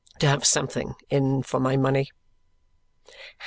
[0.17, 2.11] To have something in for my money."